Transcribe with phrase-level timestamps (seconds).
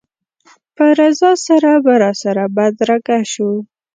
[0.75, 3.51] په رضا سره به راسره بدرګه شو.